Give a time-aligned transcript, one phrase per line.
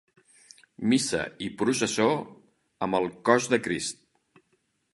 [0.93, 1.19] Missa
[1.49, 2.07] i Processó
[2.87, 4.05] amb el Cos de Crist.